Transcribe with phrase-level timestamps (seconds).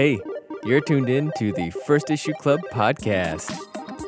[0.00, 0.18] Hey,
[0.64, 3.54] you're tuned in to the First Issue Club podcast.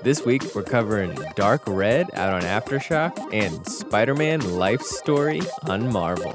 [0.02, 5.92] This week we're covering Dark Red out on Aftershock and Spider Man Life Story on
[5.92, 6.32] Marvel.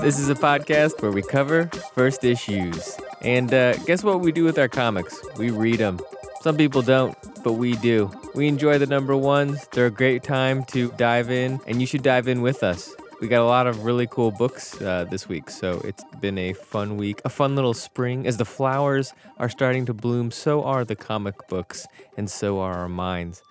[0.00, 2.96] This is a podcast where we cover first issues.
[3.20, 5.20] And uh, guess what we do with our comics?
[5.36, 6.00] We read them.
[6.40, 7.14] Some people don't,
[7.44, 8.10] but we do.
[8.34, 9.68] We enjoy the number ones.
[9.72, 12.94] They're a great time to dive in, and you should dive in with us.
[13.20, 16.52] We got a lot of really cool books uh, this week, so it's been a
[16.52, 18.26] fun week, a fun little spring.
[18.26, 21.86] As the flowers are starting to bloom, so are the comic books,
[22.16, 23.42] and so are our minds.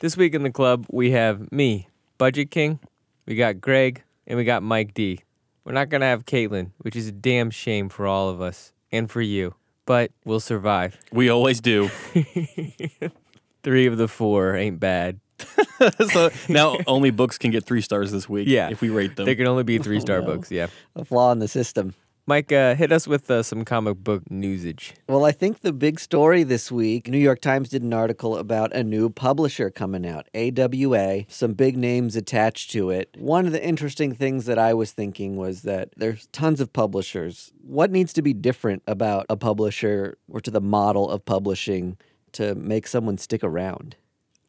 [0.00, 1.88] This week in the club, we have me,
[2.18, 2.80] Budget King,
[3.26, 5.20] we got Greg, and we got Mike D.
[5.64, 8.72] We're not going to have Caitlin, which is a damn shame for all of us
[8.90, 10.98] and for you, but we'll survive.
[11.12, 11.90] We always do.
[13.62, 15.20] Three of the four ain't bad.
[16.12, 18.48] so now only books can get three stars this week.
[18.48, 18.70] Yeah.
[18.70, 19.26] if we rate them.
[19.26, 20.26] There can only be three star no.
[20.26, 20.68] books, yeah.
[20.96, 21.94] a flaw in the system.
[22.26, 24.94] Mike, uh, hit us with uh, some comic book newsage.
[25.08, 28.72] Well, I think the big story this week, New York Times did an article about
[28.72, 33.16] a new publisher coming out, AWA, some big names attached to it.
[33.18, 37.52] One of the interesting things that I was thinking was that there's tons of publishers.
[37.62, 41.96] What needs to be different about a publisher or to the model of publishing
[42.32, 43.96] to make someone stick around?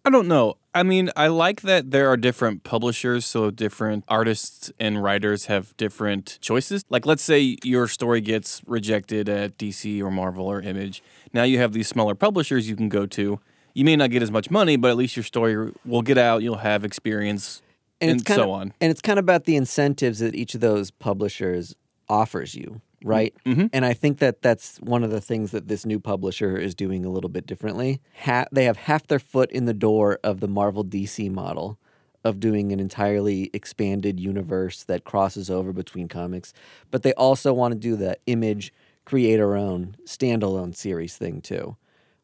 [0.04, 0.56] I don't know.
[0.74, 5.76] I mean, I like that there are different publishers, so different artists and writers have
[5.78, 6.84] different choices.
[6.90, 11.04] Like, let's say your story gets rejected at DC or Marvel or Image.
[11.34, 13.40] Now you have these smaller publishers you can go to.
[13.74, 16.42] You may not get as much money, but at least your story will get out.
[16.42, 17.62] You'll have experience,
[18.00, 18.74] and, it's kind so of, on.
[18.82, 21.76] And it's kind of about the incentives that each of those publishers
[22.10, 23.34] offers you, right?
[23.46, 23.68] Mm-hmm.
[23.74, 27.06] And I think that that's one of the things that this new publisher is doing
[27.06, 28.02] a little bit differently.
[28.24, 31.78] Ha- they have half their foot in the door of the Marvel DC model
[32.24, 36.54] of doing an entirely expanded universe that crosses over between comics,
[36.92, 38.74] but they also want to do the image
[39.06, 41.76] create our own standalone series thing too,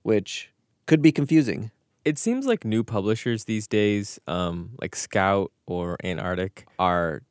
[0.04, 0.52] which
[0.86, 1.72] could be confusing.
[2.06, 7.24] It seems like new publishers these days, um, like Scout or Antarctic, are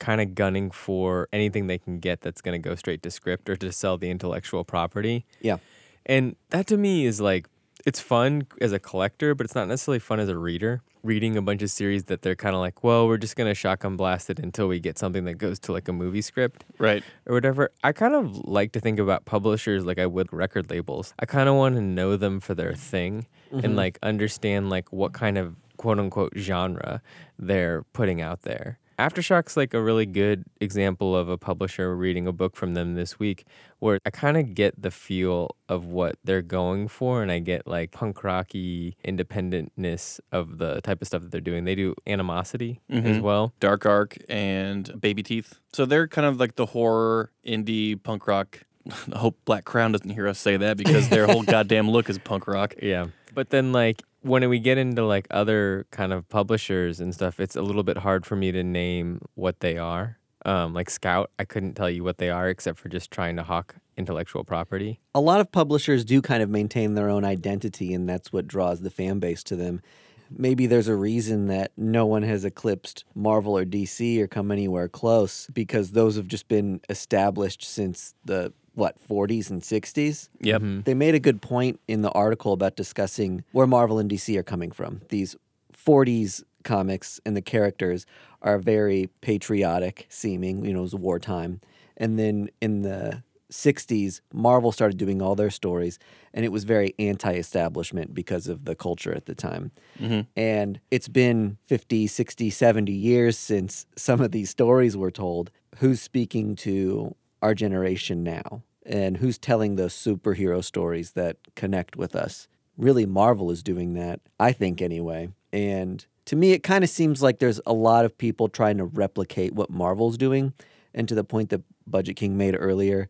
[0.00, 3.48] kind of gunning for anything they can get that's going to go straight to script
[3.48, 5.24] or to sell the intellectual property.
[5.40, 5.58] Yeah.
[6.06, 7.46] And that to me is like,
[7.86, 10.82] it's fun as a collector, but it's not necessarily fun as a reader.
[11.02, 13.54] Reading a bunch of series that they're kind of like, well, we're just going to
[13.54, 17.02] shotgun blast it until we get something that goes to like a movie script Right.
[17.24, 17.70] or whatever.
[17.82, 21.14] I kind of like to think about publishers like I would record labels.
[21.18, 23.76] I kind of want to know them for their thing and mm-hmm.
[23.76, 27.00] like understand like what kind of quote unquote genre
[27.38, 28.78] they're putting out there.
[29.00, 33.18] Aftershock's like a really good example of a publisher reading a book from them this
[33.18, 33.46] week
[33.78, 37.66] where I kind of get the feel of what they're going for and I get
[37.66, 41.64] like punk rocky independentness of the type of stuff that they're doing.
[41.64, 43.22] They do animosity as Mhm.
[43.22, 43.52] well.
[43.60, 45.58] Dark Ark and Baby Teeth.
[45.72, 48.60] So they're kind of like the horror, indie, punk rock.
[49.14, 52.18] I hope Black Crown doesn't hear us say that because their whole goddamn look is
[52.18, 52.74] punk rock.
[52.82, 53.06] Yeah.
[53.34, 57.56] But then like when we get into like other kind of publishers and stuff, it's
[57.56, 60.18] a little bit hard for me to name what they are.
[60.44, 63.42] Um, like Scout, I couldn't tell you what they are except for just trying to
[63.42, 64.98] hawk intellectual property.
[65.14, 68.80] a lot of publishers do kind of maintain their own identity, and that's what draws
[68.80, 69.82] the fan base to them.
[70.30, 74.88] Maybe there's a reason that no one has eclipsed Marvel or DC or come anywhere
[74.88, 80.28] close because those have just been established since the what 40s and 60s.
[80.40, 80.62] Yep.
[80.62, 80.80] Mm-hmm.
[80.82, 84.42] They made a good point in the article about discussing where Marvel and DC are
[84.42, 85.02] coming from.
[85.08, 85.36] These
[85.74, 88.06] 40s comics and the characters
[88.42, 91.60] are very patriotic seeming, you know, it was wartime.
[91.96, 95.98] And then in the 60s, Marvel started doing all their stories,
[96.32, 99.72] and it was very anti establishment because of the culture at the time.
[100.00, 100.20] Mm-hmm.
[100.36, 105.50] And it's been 50, 60, 70 years since some of these stories were told.
[105.78, 108.62] Who's speaking to our generation now?
[108.84, 112.48] And who's telling those superhero stories that connect with us?
[112.76, 115.28] Really, Marvel is doing that, I think, anyway.
[115.52, 118.84] And to me, it kind of seems like there's a lot of people trying to
[118.84, 120.54] replicate what Marvel's doing.
[120.94, 123.08] And to the point that Budget King made earlier,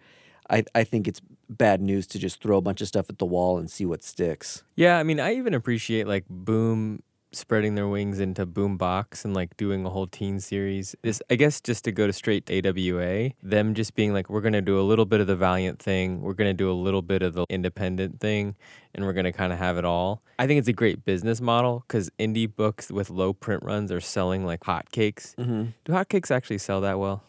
[0.50, 3.26] I, I think it's bad news to just throw a bunch of stuff at the
[3.26, 4.64] wall and see what sticks.
[4.76, 9.56] Yeah, I mean, I even appreciate like Boom spreading their wings into Boombox and like
[9.56, 10.94] doing a whole teen series.
[11.02, 14.40] This, I guess, just to go to straight to AWA, them just being like, we're
[14.40, 17.22] gonna do a little bit of the Valiant thing, we're gonna do a little bit
[17.22, 18.56] of the independent thing,
[18.94, 20.22] and we're gonna kind of have it all.
[20.38, 24.00] I think it's a great business model because indie books with low print runs are
[24.00, 25.34] selling like hotcakes.
[25.36, 25.66] Mm-hmm.
[25.84, 27.22] Do hotcakes actually sell that well?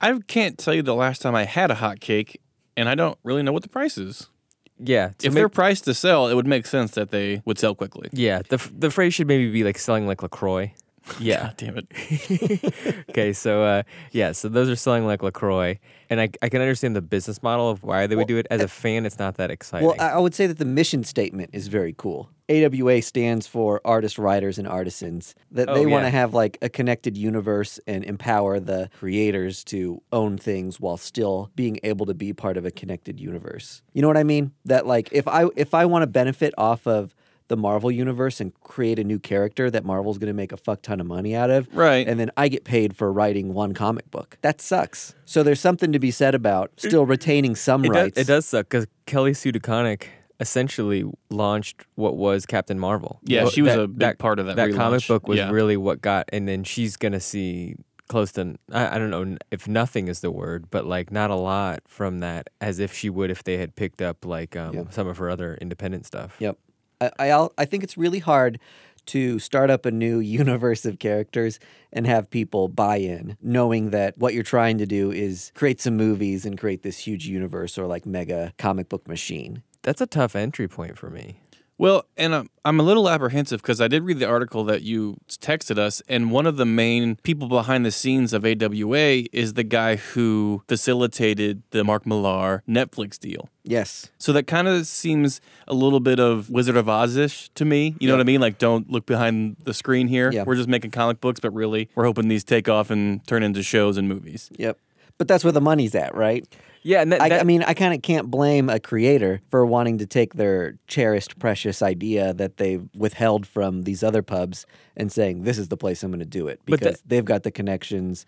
[0.00, 2.40] I can't tell you the last time I had a hot cake,
[2.76, 4.28] and I don't really know what the price is.
[4.78, 5.10] Yeah.
[5.22, 8.08] if may- they're priced to sell, it would make sense that they would sell quickly.
[8.12, 10.72] yeah, the the phrase should maybe be like selling like LaCroix.
[11.20, 11.42] Yeah.
[11.44, 13.04] God damn it.
[13.10, 15.78] okay, so uh, yeah, so those are selling like LaCroix,
[16.10, 18.46] and I, I can understand the business model of why they would do it.
[18.50, 19.86] As a fan, it's not that exciting.
[19.86, 22.28] Well, I I would say that the mission statement is very cool.
[22.48, 25.34] AWA stands for artists, writers, and artisans.
[25.50, 30.00] That Oh, they want to have like a connected universe and empower the creators to
[30.12, 33.82] own things while still being able to be part of a connected universe.
[33.92, 34.52] You know what I mean?
[34.64, 37.14] That like if I if I want to benefit off of
[37.48, 40.82] the Marvel universe and create a new character that Marvel's going to make a fuck
[40.82, 42.04] ton of money out of, Right.
[42.08, 44.36] and then I get paid for writing one comic book.
[44.42, 45.14] That sucks.
[45.26, 48.18] So there's something to be said about still retaining some it, does, rights.
[48.18, 50.06] it does suck because Kelly Sue DeConnick
[50.40, 53.20] essentially launched what was Captain Marvel.
[53.24, 55.50] Yeah, Well, she was a big part of that That comic book was Yeah.
[55.50, 57.76] really what got, and then she's gonna see
[58.08, 61.34] close to I, I don't know if nothing is the word, but like not a
[61.34, 64.84] lot from that, as if she would if they had picked up like um, Yeah.
[64.90, 66.36] some of her other independent stuff.
[66.38, 66.56] Yep.
[67.00, 68.58] I, I al- I think it's really hard
[69.06, 71.58] to start up a new universe of characters
[71.92, 75.96] and have people buy in, knowing that what you're trying to do is create some
[75.96, 79.62] movies and create this huge universe or like mega comic book machine.
[79.86, 81.38] That's a tough entry point for me.
[81.78, 85.18] Well, and I'm, I'm a little apprehensive because I did read the article that you
[85.28, 89.62] texted us, and one of the main people behind the scenes of AWA is the
[89.62, 93.50] guy who facilitated the Mark Millar Netflix deal.
[93.62, 94.10] Yes.
[94.18, 97.94] So that kind of seems a little bit of Wizard of Oz ish to me.
[98.00, 98.16] You know Yeah.
[98.16, 98.40] what I mean?
[98.40, 100.32] Like, don't look behind the screen here.
[100.32, 100.44] Yeah.
[100.46, 103.62] We're just making comic books, but really, we're hoping these take off and turn into
[103.62, 104.50] shows and movies.
[104.56, 104.78] Yep.
[105.18, 106.46] But that's where the money's at, right?
[106.86, 109.66] Yeah, and that, I, that- I mean, I kind of can't blame a creator for
[109.66, 114.66] wanting to take their cherished, precious idea that they've withheld from these other pubs
[114.96, 117.42] and saying, this is the place I'm going to do it because that- they've got
[117.42, 118.24] the connections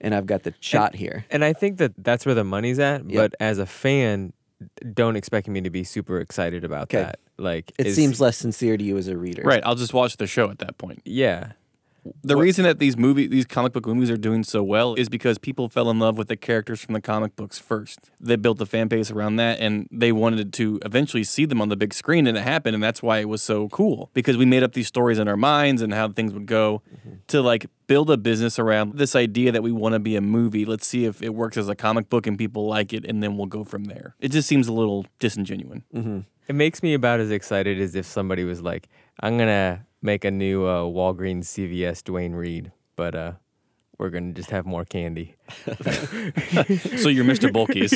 [0.00, 1.24] and I've got the shot here.
[1.30, 3.08] And I think that that's where the money's at.
[3.08, 3.14] Yep.
[3.14, 4.32] But as a fan,
[4.92, 6.98] don't expect me to be super excited about 'Kay.
[6.98, 7.18] that.
[7.38, 9.42] Like It is- seems less sincere to you as a reader.
[9.42, 9.62] Right.
[9.64, 11.00] I'll just watch the show at that point.
[11.04, 11.52] Yeah,
[12.24, 15.38] The reason that these movie, these comic book movies are doing so well is because
[15.38, 18.10] people fell in love with the characters from the comic books first.
[18.20, 21.68] They built a fan base around that, and they wanted to eventually see them on
[21.68, 24.44] the big screen, and it happened, and that's why it was so cool because we
[24.44, 27.16] made up these stories in our minds and how things would go mm-hmm.
[27.28, 30.64] to like build a business around this idea that we want to be a movie.
[30.64, 33.36] Let's see if it works as a comic book and people like it, and then
[33.36, 34.16] we'll go from there.
[34.18, 35.82] It just seems a little disingenuous.
[35.94, 36.20] Mm-hmm.
[36.48, 38.88] it makes me about as excited as if somebody was like,
[39.20, 43.32] "I'm gonna make a new uh, Walgreens CVS Duane Reade, but uh,
[43.98, 47.50] we're gonna just have more candy." so you're Mr.
[47.52, 47.92] Bulkies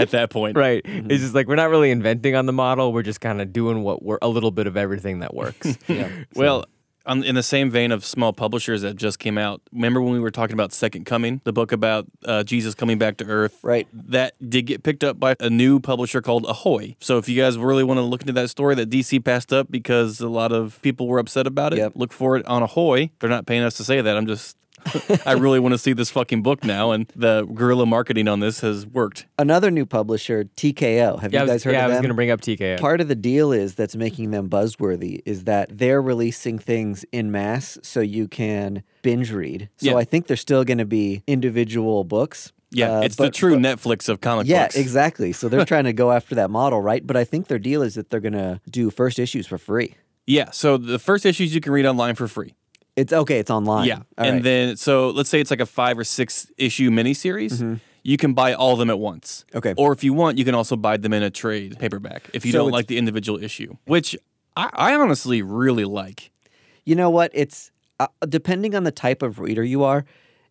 [0.00, 0.82] at that point, Right?
[0.84, 1.10] Mm-hmm.
[1.10, 2.92] It's just like we're not really inventing on the model.
[2.92, 5.78] We're just kind of doing what we're a little bit of everything that works.
[5.88, 6.08] Yeah.
[6.34, 6.64] Well,
[7.06, 10.20] on, in the same vein of small publishers that just came out, remember when we
[10.20, 13.58] were talking about Second Coming, the book about uh, Jesus coming back to Earth?
[13.62, 13.86] Right.
[13.92, 16.96] That did get picked up by a new publisher called Ahoy.
[17.00, 19.70] So if you guys really want to look into that story that DC passed up
[19.70, 21.92] because a lot of people were upset about it, Yep.
[21.96, 23.10] look for it on Ahoy.
[23.20, 24.16] They're not paying us to say that.
[24.16, 24.56] I'm just.
[25.26, 28.60] I really want to see this fucking book now, and the guerrilla marketing on this
[28.60, 29.26] has worked.
[29.38, 31.20] Another new publisher, TKO.
[31.20, 32.78] Have yeah, I you was, guys heard yeah, I was gonna bring up TKO.
[32.80, 37.30] Part of the deal is that's making them buzzworthy is that they're releasing things in
[37.30, 39.68] mass so you can binge read.
[39.78, 39.96] So Yeah.
[39.96, 42.52] I think they're still going to be individual books.
[42.70, 44.76] Yeah, Uh, it's the true but- Netflix of comic Yeah, books.
[44.76, 45.32] Yeah, exactly.
[45.32, 47.06] So they're trying to go after that model, right?
[47.06, 49.94] But I think their deal is that they're going to do first issues for free.
[50.26, 52.54] Yeah, so the first issues you can read online for free.
[52.96, 53.38] It's okay.
[53.38, 53.88] It's online.
[53.88, 54.42] Yeah, All and right.
[54.42, 57.80] then so let's say it's like a five or six issue miniseries.
[58.04, 59.44] You can buy all of them at once.
[59.54, 59.74] Okay.
[59.76, 62.50] Or if you want, you can also buy them in a trade paperback if you
[62.52, 64.16] So don't it's- like the individual issue, which
[64.56, 66.30] I, I honestly really like.
[66.84, 67.30] You know what?
[67.32, 67.70] It's
[68.00, 70.04] uh, depending on the type of reader you are,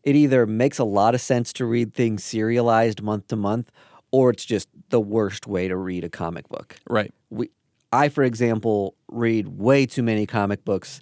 [0.04, 3.70] it either makes a lot of sense to read things serialized month to month,
[4.12, 6.78] or it's just the worst way to read a comic book.
[6.90, 7.14] Right.
[7.30, 7.52] We,
[7.92, 11.02] I, for example, read way too many comic books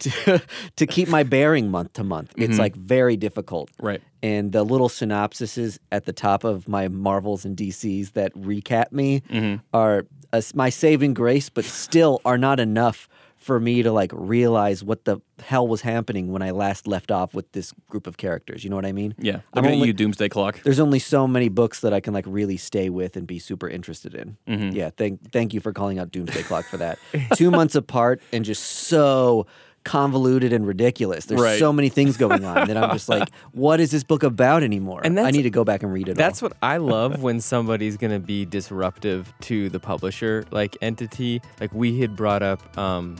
[0.00, 0.42] to
[0.76, 2.32] to keep my bearing month to month.
[2.36, 2.60] It's mm-hmm.
[2.60, 3.70] like very difficult.
[3.80, 4.02] Right.
[4.22, 9.20] And the little synopsises at the top of my Marvels and DCs that recap me
[9.20, 9.56] mm-hmm.
[9.72, 14.10] are uh, a, my saving grace, but still are not enough for me to like
[14.12, 18.16] realize what the hell was happening when I last left off with this group of
[18.16, 18.64] characters.
[18.64, 19.14] You know what I mean?
[19.16, 19.40] Yeah.
[19.54, 20.60] I'm only- you, Doomsday Clock.
[20.64, 23.68] There's only so many books that I can like really stay with and be super
[23.68, 24.36] interested in.
[24.48, 24.76] Mm-hmm.
[24.76, 26.98] Yeah, thank thank you for calling out Doomsday Clock for that.
[27.34, 29.46] Two months apart and just so
[29.84, 31.24] convoluted and ridiculous.
[31.26, 31.58] There's Right.
[31.58, 35.00] so many things going on that I'm just like, what is this book about anymore?
[35.04, 36.16] And I need to go back and read it.
[36.16, 36.48] That's all.
[36.50, 41.40] what I love when somebody's gonna be disruptive to the publisher like entity.
[41.60, 43.16] Like we had brought up, um,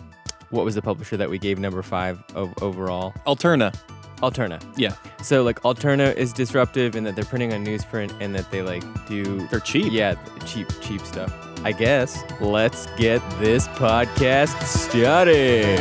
[0.51, 3.13] what was the publisher that we gave number five o- overall?
[3.27, 3.75] Alterna.
[4.19, 4.61] Alterna.
[4.77, 4.95] Yeah.
[5.23, 8.83] So like Alterna is disruptive in that they're printing on newsprint and that they like
[9.07, 9.93] do They're cheap.
[9.93, 11.33] Yeah, cheap cheap stuff.
[11.65, 15.79] I guess let's get this podcast started.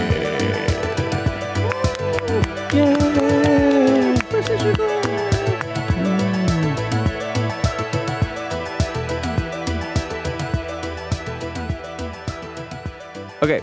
[13.41, 13.61] Okay.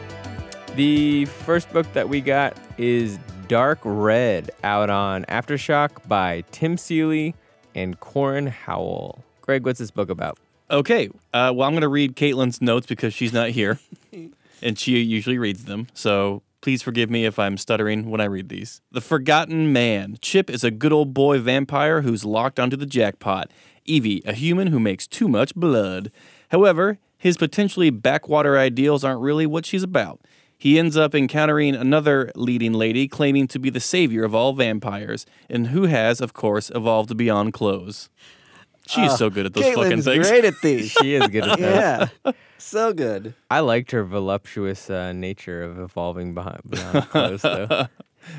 [0.76, 3.18] The first book that we got is
[3.48, 7.34] Dark Red out on Aftershock by Tim Seeley
[7.74, 9.22] and Corin Howell.
[9.42, 10.38] Greg, what's this book about?
[10.70, 13.80] Okay, uh, well, I'm going to read Caitlin's notes because she's not here,
[14.62, 15.88] and she usually reads them.
[15.92, 18.80] So please forgive me if I'm stuttering when I read these.
[18.90, 20.16] The Forgotten Man.
[20.22, 23.50] Chip is a good old boy vampire who's locked onto the jackpot.
[23.84, 26.10] Evie, a human who makes too much blood.
[26.48, 30.20] However, his potentially backwater ideals aren't really what she's about.
[30.56, 35.26] He ends up encountering another leading lady claiming to be the savior of all vampires,
[35.50, 38.08] and who has, of course, evolved beyond clothes.
[38.86, 40.28] She is so good at those fucking Caitlin's things.
[40.28, 40.90] great at these.
[40.90, 42.12] She is good at that.
[42.24, 43.34] yeah, so good.
[43.50, 47.86] I liked her voluptuous uh, nature of evolving behind, beyond clothes, though.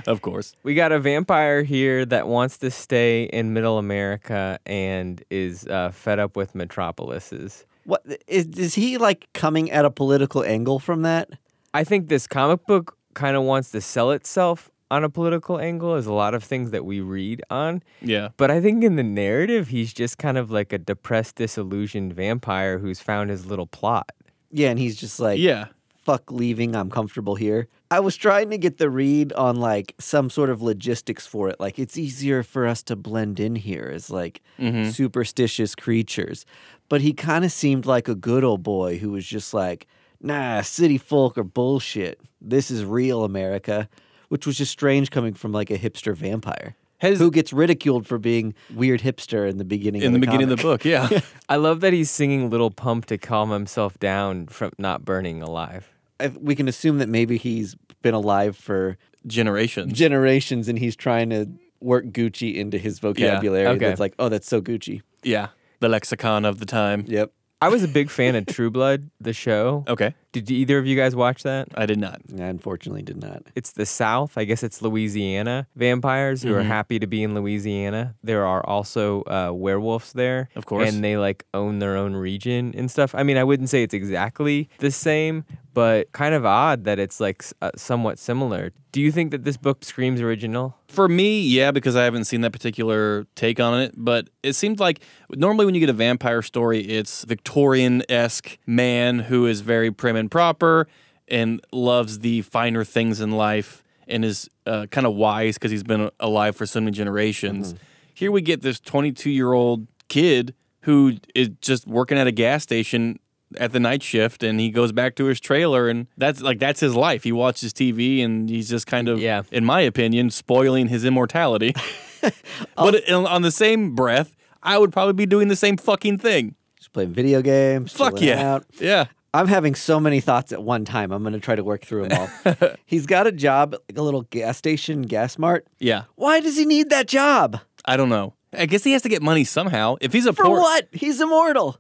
[0.08, 0.56] Of course.
[0.64, 5.92] We got a vampire here that wants to stay in Middle America and is uh,
[5.92, 7.66] fed up with metropolises.
[7.84, 11.30] What is is he like coming at a political angle from that?
[11.72, 15.94] I think this comic book kind of wants to sell itself on a political angle,
[15.96, 17.84] as a lot of things that we read on.
[18.02, 18.30] Yeah.
[18.38, 22.80] But I think in the narrative, he's just kind of like a depressed, disillusioned vampire
[22.80, 24.10] who's found his little plot.
[24.52, 25.66] Yeah, and he's just like, Yeah.
[26.04, 27.68] fuck leaving, I'm comfortable here.
[27.92, 31.60] I was trying to get the read on like some sort of logistics for it.
[31.60, 34.90] Like it's easier for us to blend in here as like Mm-hmm.
[34.92, 36.46] superstitious creatures.
[36.90, 39.88] But he kind of seemed like a good old boy who was just like,
[40.22, 42.20] nah, city folk are bullshit.
[42.42, 43.90] This is real America,
[44.30, 46.76] which was just strange coming from like a hipster vampire.
[47.00, 50.26] Has who gets ridiculed for being weird hipster in the beginning in of the the,
[50.26, 51.10] beginning of the book, yeah.
[51.50, 55.90] I love that he's singing Lil Pump to calm himself down from not burning alive.
[56.20, 59.92] I- we can assume that maybe he's been alive for Generations.
[59.92, 61.50] generations and he's trying to
[61.82, 63.68] work Gucci into his vocabulary.
[63.68, 63.80] okay.
[63.88, 65.02] That's like, oh, that's so Gucci.
[65.24, 65.50] yeah.
[65.82, 67.04] The lexicon of the time.
[67.08, 67.32] Yep.
[67.62, 69.84] I was a big fan of True Blood, the show.
[69.88, 70.14] Okay.
[70.36, 71.70] Did either of you guys watch that?
[71.76, 72.20] I did not.
[72.38, 73.44] I unfortunately did not.
[73.56, 74.38] It's the South.
[74.38, 76.66] I guess it's Louisiana vampires who are Mhm.
[76.68, 78.16] happy to be in Louisiana.
[78.22, 80.90] There are also uh, werewolves there, Of course.
[80.92, 83.16] and they like own their own region and stuff.
[83.16, 87.20] I mean, I wouldn't say it's exactly the same, but kind of odd that it's
[87.22, 88.72] like uh, somewhat similar.
[88.92, 90.78] Do you think that this book screams original?
[90.88, 94.80] For me, yeah, because I haven't seen that particular take on it, but it seemed
[94.80, 95.02] like
[95.32, 100.16] normally when you get a vampire story, it's Victorian esque man who is very prim
[100.16, 100.88] and proper
[101.28, 105.84] and loves the finer things in life and is uh, kind of wise because he's
[105.84, 107.74] been alive for so many generations.
[108.14, 112.62] Here we get this 22 year old kid who is just working at a gas
[112.64, 113.20] station
[113.58, 116.80] at the night shift and he goes back to his trailer and that's like that's
[116.80, 117.24] his life.
[117.24, 119.44] He watches TV and he's just kind of Yeah.
[119.52, 121.74] in my opinion spoiling his immortality.
[122.76, 126.56] but on the same breath, I would probably be doing the same fucking thing.
[126.78, 127.92] Just playing video games.
[127.94, 128.54] Fuck yeah.
[128.54, 128.66] Out.
[128.80, 129.06] Yeah.
[129.36, 131.12] I'm having so many thoughts at one time.
[131.12, 132.54] I'm going to try to work through them all.
[132.86, 135.68] He's got a job at like a little gas station, gas mart.
[135.80, 136.04] Yeah.
[136.16, 137.60] Why does he need that job?
[137.86, 138.34] I don't know.
[138.54, 139.96] I guess he has to get money somehow.
[140.02, 140.88] If he's a For poor what?
[140.92, 141.78] He's immortal.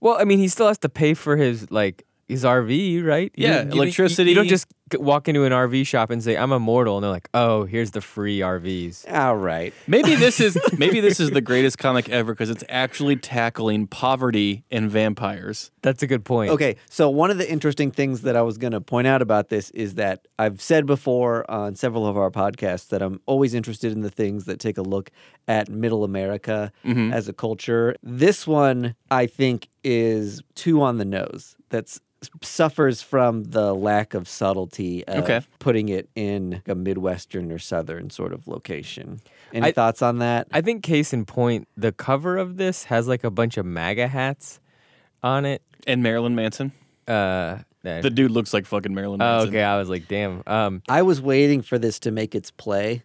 [0.00, 3.32] Well, I mean, he still has to pay for his like his RV, right?
[3.36, 4.30] Yeah, you- you- electricity.
[4.30, 7.10] You, don't just g- walk into an RV shop and say, "I'm immortal," and they're
[7.10, 9.72] like, "Oh, here's the free RVs." All right.
[9.86, 14.64] Maybe this is maybe this is the greatest comic ever because it's actually tackling poverty
[14.70, 15.70] and vampires.
[15.82, 16.50] That's a good point.
[16.52, 19.48] Okay, so one of the interesting things that I was going to point out about
[19.48, 23.92] this is that I've said before on several of our podcasts that I'm always interested
[23.92, 25.10] in the things that take a look
[25.46, 27.12] at middle America mm-hmm.
[27.12, 27.96] as a culture.
[28.02, 31.56] This one, I think, is too on the nose.
[31.70, 32.00] That's
[32.42, 34.77] suffers from the lack of subtlety
[35.08, 35.40] of Okay.
[35.58, 39.20] putting it in a midwestern or southern sort of location.
[39.52, 40.46] Any I- thoughts on that?
[40.52, 44.08] I think case in point, the cover of this has like a bunch of MAGA
[44.08, 44.60] hats
[45.22, 45.62] on it.
[45.86, 46.72] And Marilyn Manson.
[47.06, 49.48] Uh, that- The dude looks like fucking Marilyn oh, Manson.
[49.50, 49.62] okay.
[49.62, 50.42] I was like, damn.
[50.46, 53.02] Um, I was waiting for this to make its play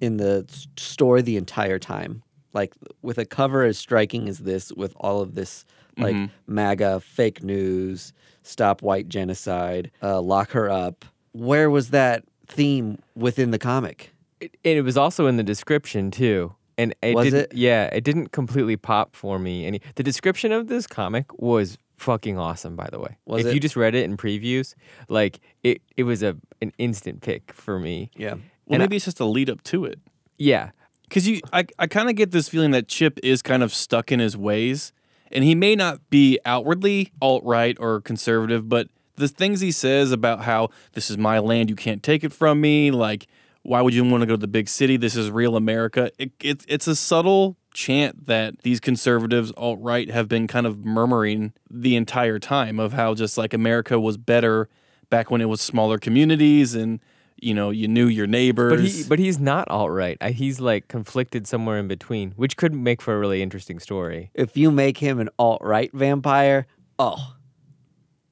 [0.00, 2.22] in the s- store the entire time.
[2.52, 5.64] Like with a cover as striking as this, with all of this
[5.96, 6.16] like
[6.48, 8.12] MAGA fake news,
[8.42, 11.04] stop white genocide, uh, lock her up.
[11.34, 14.10] Where was that theme within the comic?
[14.40, 16.54] it, and it was also in the description too.
[16.78, 17.54] And it Was didn't, it?
[17.54, 19.64] Yeah, it didn't completely pop for me.
[19.66, 23.16] And the description of this comic was fucking awesome, by the way.
[23.26, 23.54] Was if it?
[23.54, 24.74] you just read it in previews,
[25.08, 28.10] like it, it was a an instant pick for me.
[28.16, 28.34] Yeah.
[28.34, 30.00] Well, And I- maybe it's just a lead up to it.
[30.36, 30.70] Yeah,
[31.04, 34.10] Because you, I, I kind of get this feeling that Chip is kind of stuck
[34.10, 34.92] in his ways,
[35.30, 40.12] and he may not be outwardly alt right or conservative, but the things he says
[40.12, 43.26] about how this is my land, you can't take it from me, like
[43.62, 44.96] Why would you want to go to the big city?
[44.98, 46.10] This is real America.
[46.18, 50.84] It, it, it's a subtle chant that these conservatives, alt right, have been kind of
[50.84, 54.68] murmuring the entire time of how just like America was better
[55.08, 57.00] back when it was smaller communities and
[57.36, 58.70] you know you knew your neighbors.
[58.70, 60.22] But he, but he's not alt right.
[60.22, 64.30] He's like conflicted somewhere in between, which could make for a really interesting story.
[64.34, 66.66] If you make him an alt right vampire,
[66.98, 67.34] oh,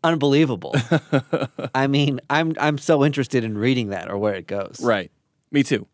[0.05, 0.75] unbelievable.
[1.75, 4.81] I mean, I'm I'm so interested in reading that or where it goes.
[4.83, 5.11] right,
[5.51, 5.87] me too.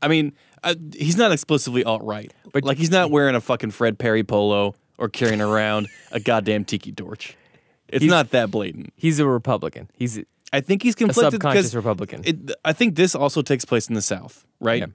[0.00, 0.32] I mean,
[0.64, 4.24] uh, he's not explicitly alt right, But- like he's not wearing a fucking Fred Perry
[4.24, 7.36] polo or carrying around a goddamn tiki torch.
[7.88, 8.92] It's He's- not that blatant.
[8.96, 9.88] He's a Republican.
[9.94, 10.20] He's
[10.52, 12.22] I think he's conflicted subconscious because Republican.
[12.24, 14.80] it, I think this also takes place in the South, right?
[14.80, 14.86] Yeah.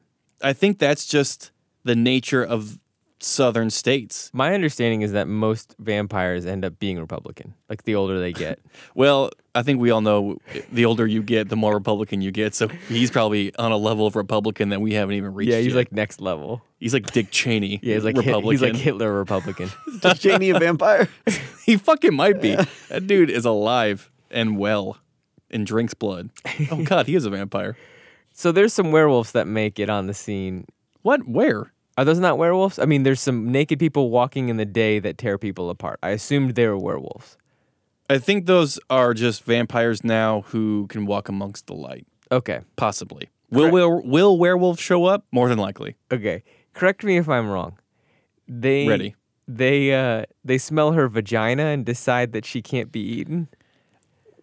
[0.42, 1.52] I think that's just
[1.84, 2.78] the nature of
[3.20, 4.30] Southern states.
[4.34, 8.60] My understanding is that most vampires end up being Republican, like the older they get.
[8.96, 10.38] Well, I think we all know
[10.72, 12.54] the older you get, the more Republican you get.
[12.56, 15.52] So he's probably on a level of Republican that we haven't even reached.
[15.52, 15.76] yeah, he's yet.
[15.76, 16.62] like next level.
[16.80, 17.80] he's like Dick Cheney.
[17.82, 18.52] Yeah, he's like Hit- Republican.
[18.52, 19.70] he's like Hitler Republican.
[20.04, 21.08] Is Cheney a vampire?
[21.66, 22.56] he fucking might be.
[22.90, 24.98] That dude is alive and well
[25.50, 26.30] and drinks blood.
[26.72, 27.76] Oh God, he is a vampire.
[28.34, 30.66] so there's some werewolves that make it on the scene.
[31.02, 31.28] What?
[31.28, 31.72] Where?
[31.98, 32.78] Are those not werewolves?
[32.78, 36.00] I mean, there's some naked people walking in the day that tear people apart.
[36.04, 37.38] I assumed they were werewolves.
[38.10, 42.06] I think those are just vampires now who can walk amongst the light.
[42.32, 43.30] Okay, Possibly.
[43.50, 45.24] Will, will will werewolves show up?
[45.32, 45.96] More than likely.
[46.12, 46.44] okay.
[46.74, 47.80] Correct me if I'm wrong.
[48.48, 49.16] They Ready.
[49.48, 53.48] They uh they smell her vagina and decide that she can't be eaten.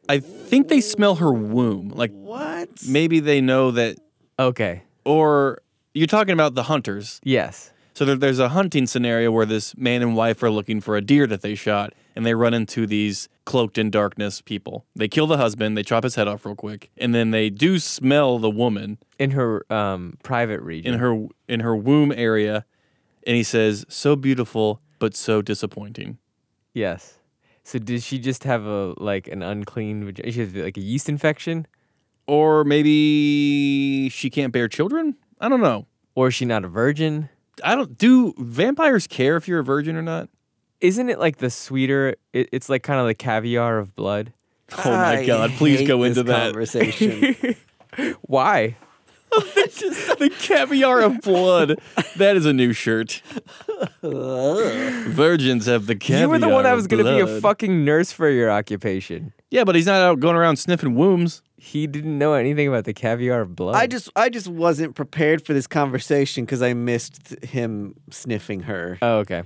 [0.09, 1.91] I think they smell her womb.
[1.91, 2.71] Like what?
[2.89, 3.99] maybe they know that
[4.39, 4.83] Okay.
[5.05, 5.61] or
[5.95, 7.21] you're talking about the hunters.
[7.25, 7.71] Yes.
[7.95, 11.01] So there, there's a hunting scenario where this man and wife are looking for a
[11.01, 14.85] deer that they shot, and they run into these cloaked in darkness people.
[14.97, 17.79] They kill the husband, they chop his head off real quick, and then they do
[17.79, 20.95] smell the woman In her um private region.
[20.95, 22.65] in her in her womb area,
[23.27, 26.19] and he says, "So beautiful, but so disappointing."
[26.73, 27.19] Yes.
[27.63, 30.33] So did she just have a like an unclean vagina?
[30.33, 31.67] She has like a yeast infection,
[32.27, 35.17] Or maybe she can't bear children.
[35.45, 35.87] I don't know.
[36.15, 37.29] or is she not a virgin?
[37.63, 37.99] I don't.
[37.99, 40.31] Do vampires care if you're a virgin or not?
[40.81, 42.17] Isn't it like the sweeter?
[42.33, 44.33] It, it's like kind of the caviar of blood.
[44.87, 45.51] Oh my I god!
[45.51, 46.47] Please hate go this into that.
[46.47, 47.37] conversation.
[48.23, 48.77] Why?
[49.33, 51.79] the caviar of blood.
[52.17, 53.21] That is a new shirt.
[54.03, 56.23] Virgins have the caviar.
[56.23, 59.35] you were the one that was going to be a fucking nurse for your occupation.
[59.55, 61.41] Yeah, but he's not out going around sniffing wombs.
[61.57, 63.77] He didn't know anything about the caviar of blood.
[63.77, 68.99] I just I just wasn't prepared for this conversation because I missed him sniffing her.
[69.01, 69.45] Oh, okay.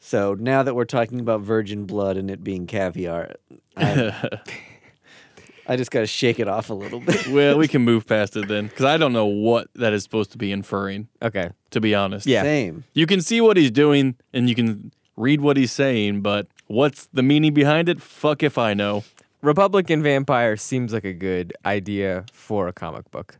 [0.00, 3.34] So now that we're talking about virgin blood and it being caviar,
[3.76, 4.30] I,
[5.66, 7.26] I just got to shake it off a little bit.
[7.30, 10.32] Well, we can move past it then, because I don't know what that is supposed
[10.32, 11.08] to be inferring.
[11.20, 11.50] Okay.
[11.72, 12.42] To be honest, Yeah.
[12.44, 12.84] Same.
[12.94, 17.06] you can see what he's doing and you can read what he's saying, but what's
[17.12, 18.00] the meaning behind it?
[18.00, 19.04] Fuck if I know.
[19.44, 23.38] Republican vampire seems like a good idea for a comic book.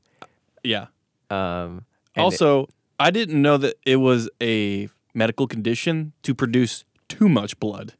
[0.62, 0.86] Yeah.
[1.30, 2.68] Um, and it- Also,
[3.00, 7.94] I didn't know that it was a medical condition to produce too much blood.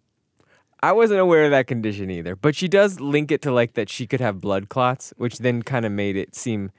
[0.82, 3.88] I wasn't aware of that condition either, but she does link it to like that
[3.88, 6.70] she could have blood clots, which then kind of made it seem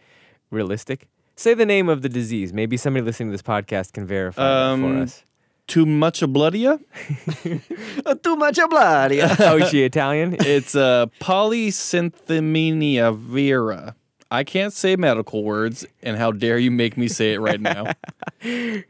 [0.51, 1.07] realistic.
[1.35, 2.53] Say the name of the disease.
[2.53, 5.23] Maybe somebody listening to this podcast can verify that for Um, us.
[5.67, 6.79] Too much of bloodia?
[8.05, 9.11] Uh, too much of blood.
[9.13, 9.35] Yeah.
[9.39, 10.35] Oh, is she Italian?
[10.39, 13.95] It's uh, polycythemia vera.
[14.31, 17.83] I can't say medical words, and how dare you make me say it right now?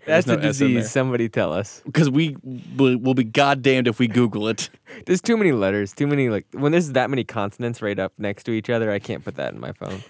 [0.06, 0.82] That's no a S in there.
[0.82, 0.92] disease.
[0.92, 1.82] Somebody tell us.
[1.86, 2.36] Because we
[2.76, 4.70] will will be goddamned if we Google it.
[5.06, 5.94] There's too many letters.
[5.94, 8.92] Too many like when there's that many consonants right up next to each other.
[8.92, 10.02] I can't put that in my phone.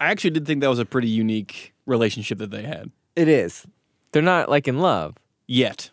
[0.00, 2.90] I actually did think that was a pretty unique relationship that they had.
[3.16, 3.66] It is.
[4.12, 5.16] They're not like in love.
[5.46, 5.90] Yet.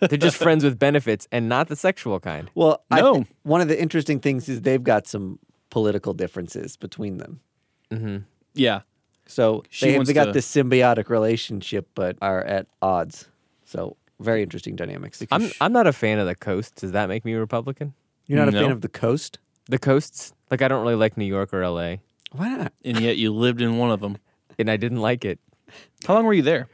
[0.00, 2.50] They're just friends with benefits and not the sexual kind.
[2.54, 3.14] Well, I No.
[3.22, 5.38] thi- one of the interesting things is they've got some
[5.70, 7.40] political differences between them.
[8.54, 8.80] Yeah.
[9.26, 13.28] So She they, wants they got to- this symbiotic relationship, but are at odds.
[13.64, 15.22] So very interesting dynamics.
[15.30, 16.76] I'm I'm not a fan of the coast.
[16.76, 17.94] Does that make me a Republican?
[18.26, 18.62] You're not a No.
[18.62, 19.38] fan of the coast?
[19.66, 20.32] The coasts?
[20.50, 21.96] Like I don't really like New York or LA.
[22.32, 22.72] Why not?
[22.84, 24.18] And yet you lived in one of them.
[24.58, 25.38] And I didn't like it.
[26.06, 26.68] How long were you there?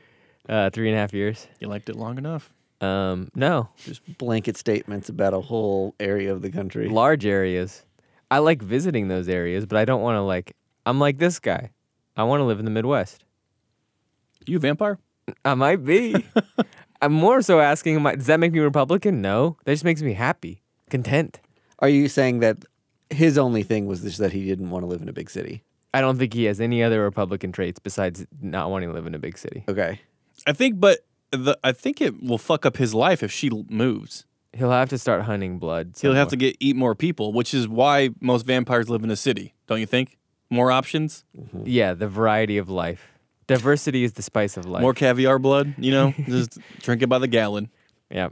[0.48, 1.46] Uh, three and a half years.
[1.60, 2.50] You liked it long enough.
[2.80, 3.68] Um, no.
[3.78, 6.88] Just blanket statements about a whole area of the country.
[6.88, 7.84] Large areas.
[8.30, 11.70] I like visiting those areas, but I don't want to like I'm like this guy.
[12.16, 13.24] I want to live in the Midwest.
[14.46, 14.98] You a vampire?
[15.44, 16.24] I might be.
[17.02, 19.20] I'm more so asking, am I, does that make me Republican?
[19.20, 19.56] No.
[19.64, 21.40] That just makes me happy, content.
[21.80, 22.64] Are you saying that
[23.10, 25.64] his only thing was just that he didn't want to live in a big city?
[25.92, 29.14] I don't think he has any other Republican traits besides not wanting to live in
[29.14, 29.64] a big city.
[29.68, 30.00] Okay.
[30.46, 31.00] I think, but
[31.36, 34.24] the I think it will fuck up his life if she moves.
[34.52, 35.94] He'll have to start hunting blood.
[36.00, 39.16] He'll have to get eat more people, which is why most vampires live in a
[39.16, 39.54] city.
[39.66, 40.16] Don't you think?
[40.48, 41.64] More options, mm-hmm.
[41.66, 43.08] Yeah, the variety of life.
[43.48, 44.80] Diversity is the spice of life.
[44.80, 45.74] more caviar blood.
[45.76, 47.68] You know, just drink it by the gallon.
[48.10, 48.28] Yeah.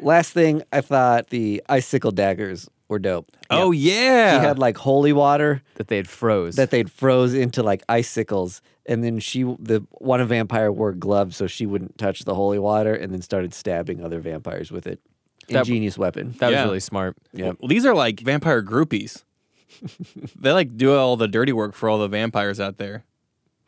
[0.00, 3.28] Last thing, I thought the icicle daggers were dope.
[3.50, 6.56] Oh yeah, He had like holy water That they had froze.
[6.56, 11.46] that they'd froze into like icicles, and then she, the one vampire wore gloves so
[11.46, 15.00] she wouldn't touch the holy water, and then started stabbing other vampires with it.
[15.48, 16.34] That- Ingenious weapon.
[16.38, 16.62] that Yeah.
[16.62, 17.16] was really smart.
[17.32, 17.52] Yeah.
[17.58, 19.22] Well, these are like vampire groupies.
[20.38, 23.04] they like do all the dirty work for all the vampires out there.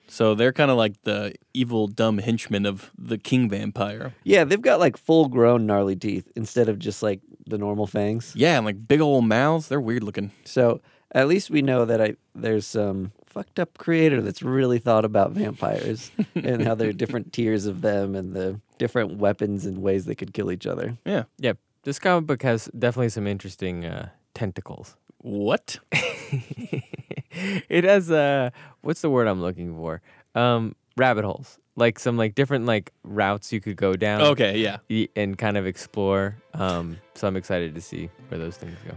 [0.08, 4.14] So they're kind of like the evil, dumb henchmen of the king vampire.
[4.24, 8.32] Yeah, they've got like full grown gnarly teeth instead of just like the normal fangs.
[8.34, 9.68] Yeah, and like big old mouths.
[9.68, 10.32] They're weird looking.
[10.44, 10.80] So
[11.12, 15.32] at least we know that I there's some fucked up creator that's really thought about
[15.32, 20.06] vampires and how there are different tiers of them and the different weapons and ways
[20.06, 20.96] they could kill each other.
[21.04, 21.24] Yeah.
[21.38, 21.52] Yeah.
[21.82, 24.96] This comic book has definitely some interesting uh, tentacles.
[25.20, 25.78] What?
[25.92, 28.50] it has uh
[28.80, 30.00] what's the word I'm looking for?
[30.34, 31.58] Um rabbit holes.
[31.76, 34.78] Like some like different like routes you could go down Okay, yeah.
[35.16, 36.36] and kind of explore.
[36.54, 38.94] Um so I'm excited to see where those things go.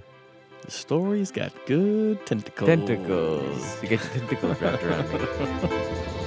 [0.66, 2.68] The story's got good tentacles.
[2.68, 3.84] Tentacles.
[3.84, 6.08] You get your tentacles wrapped around me.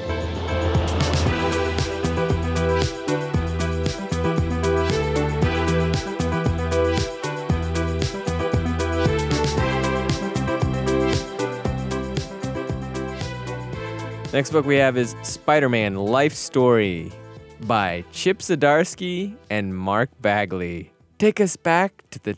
[14.35, 17.12] Next book we have is Spider Man Life Story
[17.61, 20.90] by Chip Zdarsky and Mark Bagley.
[21.20, 22.37] Take us back to the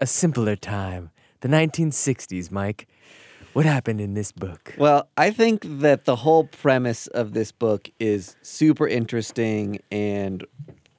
[0.00, 1.10] a simpler time,
[1.42, 2.88] the 1960s, Mike.
[3.52, 4.74] What happened in this book?
[4.78, 10.46] Well, I think that the whole premise of this book is super interesting, and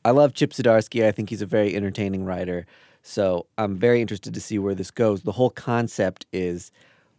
[0.06, 1.08] I love Chip Zdarsky.
[1.08, 2.68] I think he's a very entertaining writer.
[3.02, 5.24] So I'm very interested to see where this goes.
[5.24, 6.72] The whole concept is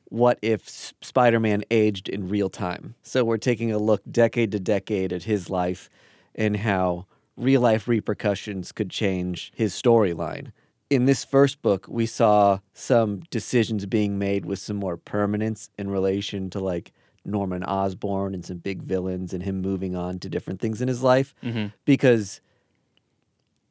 [0.08, 2.94] what if Spider Man aged in real time?
[3.02, 5.90] So we're taking a look decade to decade at his life
[6.34, 10.52] and how real life repercussions could change his storyline.
[10.88, 15.90] In this first book, we saw some decisions being made with some more permanence in
[15.90, 16.92] relation to like
[17.24, 21.02] Norman Osborn and some big villains and him moving on to different things in his
[21.02, 21.66] life mm-hmm.
[21.84, 22.40] because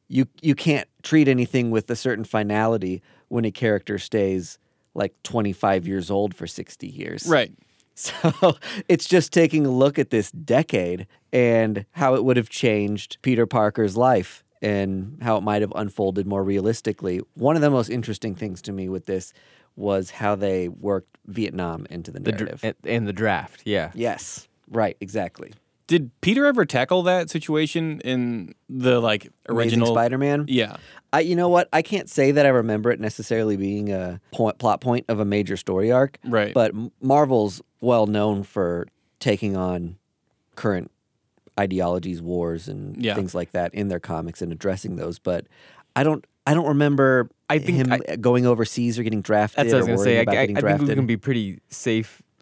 [0.08, 4.60] you you can't treat anything with a certain finality when a character stays
[4.96, 7.28] like 25 years old for 60 years.
[7.28, 7.52] Right.
[7.98, 8.58] So
[8.90, 13.46] it's just taking a look at this decade and how it would have changed Peter
[13.46, 17.22] Parker's life and how it might have unfolded more realistically.
[17.36, 19.32] One of the most interesting things to me with this
[19.78, 22.76] was how they worked Vietnam into the The dr- narrative.
[22.84, 23.92] in the draft, yeah.
[23.96, 25.54] yes, right, exactly.
[25.88, 30.46] Did Peter ever tackle that situation in the like original Spider-Man.
[30.48, 30.78] Yeah.
[31.14, 31.70] I, you know what?
[31.72, 35.26] I can't say that I remember it necessarily being a point, plot point of a
[35.26, 36.18] major story arc.
[36.26, 36.54] Right.
[36.54, 38.88] But Marvel's well known for
[39.20, 39.98] taking on
[40.56, 40.92] current
[41.60, 43.14] ideologies, wars, and Yeah.
[43.16, 45.20] things like that in their comics and addressing those.
[45.20, 45.46] But
[45.96, 46.26] I don't.
[46.48, 49.58] I don't remember I think him I- going overseas or getting drafted.
[49.66, 50.18] That's what I was gonna say.
[50.20, 50.46] I, I, I
[50.78, 51.60] think we can be pretty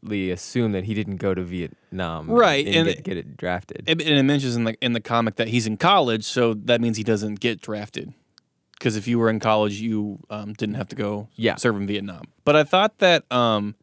[0.04, 3.38] safely assume that he didn't go to Vietnam, Right, and, and get, it- get it
[3.38, 3.84] drafted.
[3.88, 6.98] And it mentions in the in the comic that he's in college, so that means
[6.98, 8.14] he doesn't get drafted.
[8.74, 11.56] Because if you were in college, you um, didn't have to go Yeah.
[11.56, 12.24] serve in Vietnam.
[12.44, 13.76] But I thought that um,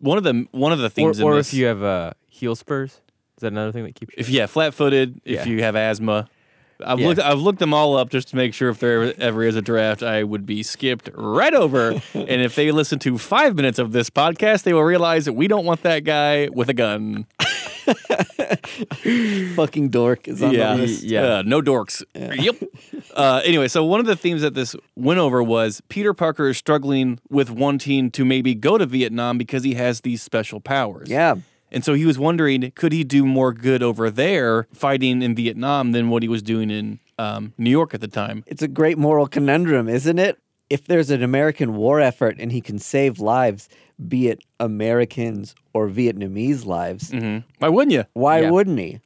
[0.00, 2.90] one of the one of the or or in if you have uh, heel spurs,
[2.92, 3.00] is
[3.40, 4.20] that another thing that keeps you?
[4.20, 5.52] if yeah, flat footed, if Yeah.
[5.52, 6.28] you have asthma.
[6.84, 7.06] I've Yeah.
[7.08, 9.62] looked I've looked them all up just to make sure if there ever is a
[9.62, 11.90] draft, I would be skipped right over.
[12.14, 15.48] and if they listen to five minutes of this podcast, they will realize that we
[15.48, 17.26] don't want that guy with a gun.
[19.54, 21.02] fucking dork is on yeah, the list.
[21.02, 21.38] Yeah.
[21.38, 22.02] Uh, no dorks.
[22.14, 22.56] Yep.
[23.14, 26.58] Uh, anyway, so one of the themes that this went over was Peter Parker is
[26.58, 31.08] struggling with wanting to maybe go to Vietnam because he has these special powers.
[31.08, 31.36] Yeah.
[31.70, 35.92] And so he was wondering, could he do more good over there fighting in Vietnam
[35.92, 38.44] than what he was doing in um, New York at the time?
[38.46, 40.38] It's a great moral conundrum, isn't it?
[40.70, 43.68] If there's an American war effort and he can save lives,
[44.06, 48.04] be it Americans or Vietnamese lives, hmm Why wouldn't you?
[48.14, 48.50] why Yeah.
[48.50, 49.00] wouldn't he?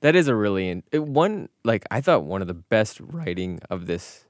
[0.00, 3.60] That is a really in, it, one like I thought one of the best writing
[3.70, 4.24] of this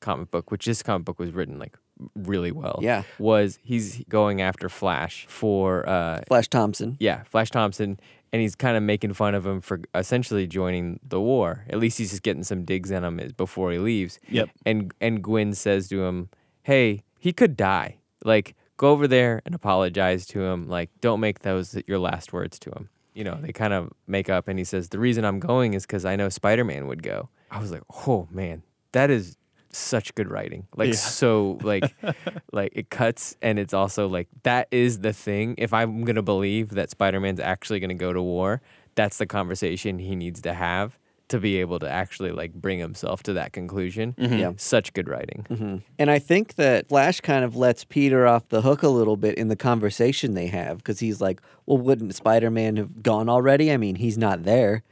[0.00, 1.76] comic book, which this comic book was written like
[2.14, 2.78] really well.
[2.82, 3.02] Yeah.
[3.18, 6.96] was he's going after Flash for uh Flash Thompson.
[7.00, 7.98] yeah Flash Thompson,
[8.32, 11.64] and he's kind of making fun of him for essentially joining the war.
[11.68, 14.18] At least he's just getting some digs in him before he leaves.
[14.28, 14.50] Yep.
[14.66, 16.28] And and Gwen says to him,
[16.62, 17.98] "Hey, he could die.
[18.24, 20.66] Like go over there and apologize to him.
[20.66, 22.88] Like, don't make those your last words to him.
[23.12, 25.84] You know, they kind of make up, and he says, The reason I'm going is
[25.84, 27.28] because I know Spider Man would go.
[27.50, 29.36] I was like, Oh, man, that is
[29.72, 30.66] such good writing.
[30.76, 30.94] Like, Yeah.
[30.94, 31.94] so, like,
[32.52, 35.54] like it cuts, and it's also like, that is the thing.
[35.58, 38.60] If I'm going to believe that Spider Man's actually going to go to war,
[38.94, 43.22] that's the conversation he needs to have to be able to actually like bring himself
[43.22, 44.16] to that conclusion.
[44.18, 44.52] Yeah.
[44.56, 45.46] Such good writing.
[45.48, 49.16] hmm And I think that Flash kind of lets Peter off the hook a little
[49.16, 53.28] bit in the conversation they have because he's like, well, wouldn't Spider Man have gone
[53.28, 53.70] already?
[53.72, 54.82] I mean, he's not there.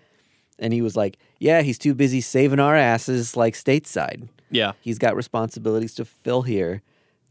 [0.61, 4.29] And he was like, yeah, he's too busy saving our asses like stateside.
[4.51, 4.73] Yeah.
[4.81, 6.83] He's got responsibilities to fill here.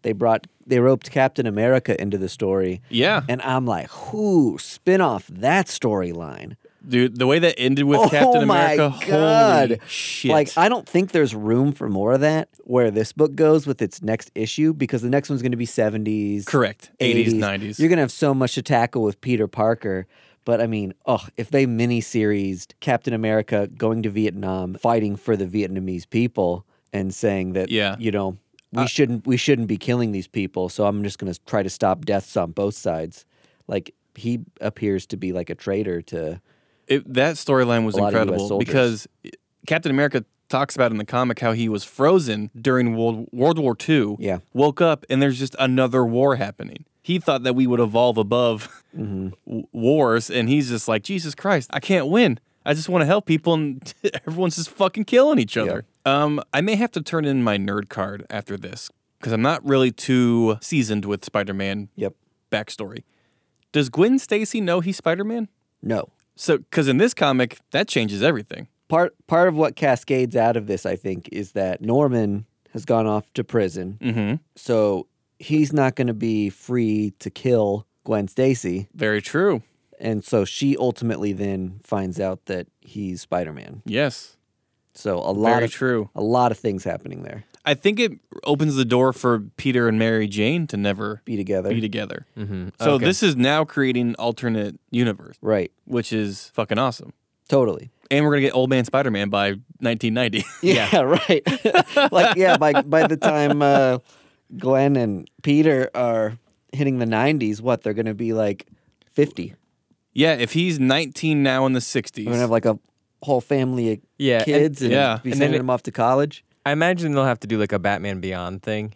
[0.04, 2.82] They brought, they roped Captain America into the story.
[2.90, 3.24] Yeah.
[3.28, 6.56] And I'm like, who spin off that storyline.
[6.88, 9.70] Dude, the way that ended with oh Captain my America, God.
[9.70, 10.32] holy shit.
[10.32, 13.82] Like, I don't think there's room for more of that where this book goes with
[13.82, 16.46] its next issue because the next one's going to be 70s.
[16.46, 16.92] Correct.
[17.02, 17.80] 80s, 90s.
[17.80, 20.08] You're going to have so much to tackle with Peter Parker.
[20.46, 25.46] But I mean, oh, if they mini-seriesed Captain America going to Vietnam, fighting for the
[25.46, 26.66] Vietnamese people,
[26.98, 27.96] and saying that, Yeah.
[28.00, 28.38] you know,
[28.74, 30.68] we Uh, shouldn't we shouldn't be killing these people.
[30.70, 33.26] So I'm just going to try to stop deaths on both sides.
[33.68, 36.42] Like he appears to be like a traitor to.
[36.88, 39.08] It, that storyline was A lot of US incredible because
[39.66, 43.76] Captain America talks about in the comic how he was frozen during World, World War
[43.88, 44.16] II.
[44.20, 44.40] Yeah.
[44.54, 46.86] Woke up and there's just another war happening.
[47.04, 49.30] He thought that we would evolve above Mm-hmm.
[49.46, 52.40] w- wars, and he's just like, Jesus Christ, I can't win.
[52.66, 53.94] I just want to help people, and
[54.26, 55.86] everyone's just fucking killing each other.
[56.08, 58.90] Um, I may have to turn in my nerd card after this
[59.20, 62.14] because I'm not really too seasoned with Spider-Man Yep.
[62.52, 63.04] backstory.
[63.72, 65.50] Does Gwen Stacy know he's Spider-Man?
[65.82, 66.10] No.
[66.36, 68.68] So, because in this comic, that changes everything.
[68.88, 73.06] part part of what cascades out of this, I think, is that Norman has gone
[73.08, 74.36] off to prison, Mm-hmm.
[74.56, 75.08] so
[75.40, 79.62] he's not going to be free to kill Gwen Stacy, Very true.
[80.00, 83.82] and so she ultimately then finds out that he's Spider Man.
[83.86, 84.37] Yes.
[84.98, 86.10] So a lot Very of true.
[86.16, 87.46] a lot of things happening there.
[87.66, 88.14] I think it
[88.46, 92.26] opens the door for Peter and Mary Jane to never Be together, be together.
[92.38, 92.70] Mm-hmm.
[92.82, 95.72] So this is now creating alternate universe, right?
[95.86, 97.14] which is fucking awesome.
[97.50, 97.92] Totally.
[98.10, 100.44] And we're gonna get Old Man Spider Man by 1990.
[100.62, 101.44] Yeah, right.
[102.12, 104.00] like yeah, by by the time uh,
[104.58, 106.38] Gwen and Peter are
[106.74, 108.66] hitting the nineties, what they're going to be like
[109.12, 109.56] fifty.
[110.14, 112.80] yeah, if he's 19 now in the 60s, We're gonna have like a
[113.24, 115.20] whole family of Yeah, kids and, yeah.
[115.24, 116.44] be And then sending it- them off to college.
[116.66, 118.94] I imagine they'll have to do like a Batman Beyond thing,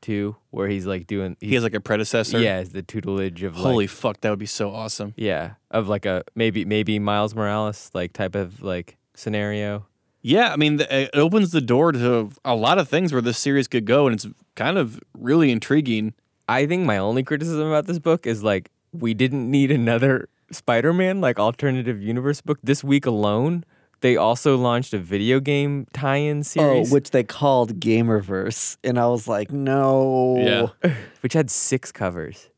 [0.00, 1.36] too, where he's like doing.
[1.40, 2.38] he has like a predecessor.
[2.40, 5.14] yeah, it's the tutelage of like Holy like, fuck, that would be so awesome.
[5.16, 9.86] yeah, of like a maybe maybe Miles Morales like type of like scenario.
[10.22, 13.38] Yeah, I mean, the, it opens the door to a lot of things where this
[13.38, 16.14] series could go, and it's kind of really intriguing.
[16.48, 21.20] I think my only criticism about this book is like we didn't need another Spider-Man
[21.20, 23.64] like alternative universe book this week alone.
[24.06, 29.00] They also launched a video game tie-in oh, series, Oh, which they called Gamerverse, and
[29.00, 30.94] I was like, no, Yeah.
[31.22, 32.48] which had six covers.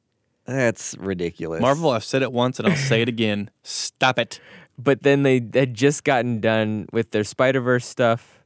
[0.45, 1.63] that's ridiculous.
[1.63, 3.49] Marvel, I've said it once and I'll say it again.
[3.63, 4.41] Stop it.
[4.77, 8.38] But then they had just gotten done with their Spider Verse stuff,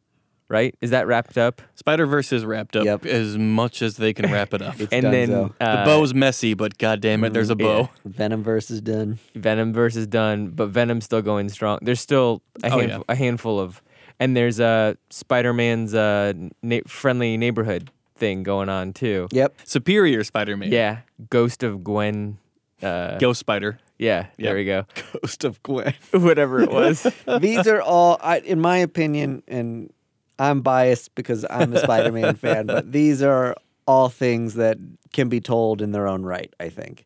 [0.52, 0.74] right?
[0.80, 1.60] Is that wrapped up?
[1.74, 3.06] Spider Verse is wrapped up Yep.
[3.06, 4.74] as much as they can wrap it up.
[4.80, 5.54] It's and done, then so.
[5.58, 7.88] the uh, bow's messy, but god damn it, there's a bow.
[8.08, 9.18] Venomverse is done.
[9.34, 11.78] Venom verse is done, but Venom's still going strong.
[11.82, 13.04] There's still a, Oh, handful, yeah.
[13.08, 13.82] a handful of,
[14.20, 19.26] and there's a Spider Man's uh, na- friendly neighborhood thing going on too.
[19.32, 19.56] Yep.
[19.64, 20.70] Superior Spider Man.
[20.70, 20.98] Yeah,
[21.30, 22.38] Ghost of Gwen.
[22.82, 23.78] Uh, Ghost Spider.
[23.98, 24.84] yeah, there we go.
[25.22, 25.94] Ghost of Gwen.
[26.12, 27.06] Whatever it was.
[27.40, 29.92] These are all, I, in my opinion, and
[30.38, 33.54] I'm biased because I'm a Spider-Man fan, but these are
[33.86, 34.78] all things that
[35.12, 36.52] can be told in their own right.
[36.60, 37.04] I think.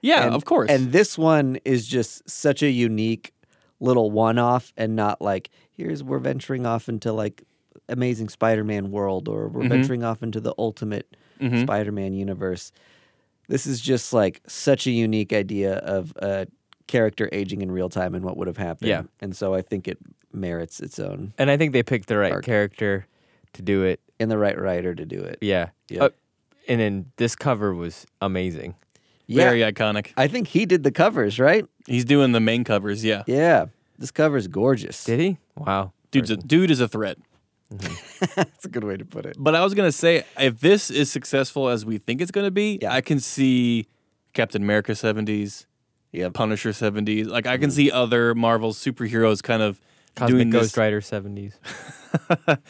[0.00, 0.70] Yeah, And- of course.
[0.70, 3.32] And this one is just such a unique
[3.80, 7.42] little one-off, and not like here's we're venturing off into like
[7.88, 9.68] Amazing Spider-Man world, or we're Mhm.
[9.70, 11.62] venturing off into the Ultimate Mhm.
[11.62, 12.70] Spider-Man universe.
[13.48, 16.46] This is just like such a unique idea of a
[16.86, 18.88] character aging in real time and what would have happened.
[18.88, 19.02] Yeah.
[19.20, 19.98] and so I think it
[20.32, 22.44] merits its own and I think they picked the right Arc.
[22.44, 23.06] character
[23.54, 24.00] to do it.
[24.20, 25.38] and the right writer to do it.
[25.40, 25.70] Yeah.
[25.88, 26.04] Yeah.
[26.04, 26.08] Uh,
[26.68, 28.74] and then this cover was amazing.
[29.26, 30.12] Yeah, Very iconic.
[30.16, 31.64] I think he did the covers, right?
[31.86, 33.22] He's doing the main covers, yeah.
[33.26, 33.66] Yeah,
[33.98, 35.04] this cover's gorgeous.
[35.04, 35.38] Did he?
[35.56, 35.92] Wow.
[36.10, 37.18] Dude's a, dude is a threat.
[37.70, 39.36] That's a good way to put it.
[39.38, 42.78] But I was gonna say, if this is successful as we think it's gonna be,
[42.82, 42.92] Yeah.
[42.92, 43.86] I can see
[44.32, 45.66] Captain America seventies,
[46.12, 46.32] Yep.
[46.34, 47.26] Punisher seventies.
[47.26, 49.80] Like I can see other Marvel superheroes kind of
[50.18, 50.76] Cosmic doing Ghost this.
[50.76, 51.54] Rider 70s.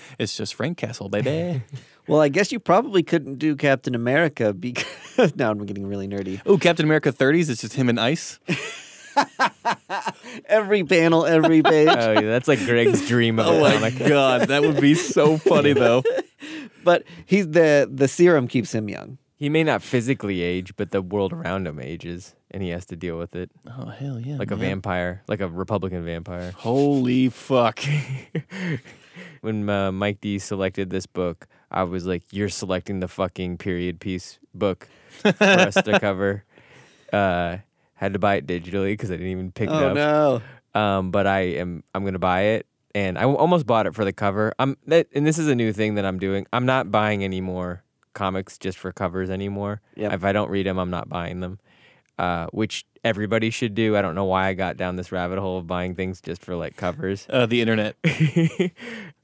[0.19, 1.63] it's just Frank Castle, baby.
[2.09, 4.87] Well, I guess you probably couldn't do Captain America because
[5.37, 6.41] now I'm getting really nerdy.
[6.47, 7.51] Oh, Captain America 30s.
[7.51, 8.39] It's just him and ice.
[10.47, 11.89] Every panel, every page.
[11.91, 14.09] Oh, yeah, that's like Greg's dream of Oh a my comic.
[14.09, 16.03] god, that would be so funny though.
[16.83, 19.19] but he's the the serum keeps him young.
[19.38, 22.96] He may not physically age, but the world around him ages, and he has to
[22.96, 24.37] deal with it Oh hell yeah!
[24.37, 24.68] like a man.
[24.83, 26.51] vampire, like a Republican vampire.
[26.57, 27.79] Holy fuck!
[29.40, 34.01] when uh, Mike D selected this book, I was like, "You're selecting the fucking period
[34.01, 34.88] piece book
[35.22, 36.44] for us to cover."
[37.12, 37.59] Uh,
[37.94, 39.94] had to buy it digitally because I didn't even pick it Oh up.
[39.94, 40.42] no.
[40.81, 44.12] Um, but I am I'm gonna buy it, and I almost bought it for the
[44.12, 44.53] cover.
[44.59, 46.46] I'm that, and this is a new thing that I'm doing.
[46.53, 47.83] I'm not buying any more
[48.14, 49.81] comics just for covers anymore.
[49.97, 50.12] Yep.
[50.12, 51.59] If I don't read them, I'm not buying them.
[52.18, 53.97] Uh, which everybody should do.
[53.97, 56.57] I don't know why I got down this rabbit hole of buying things just for
[56.57, 57.27] like covers.
[57.31, 57.94] Uh, the internet.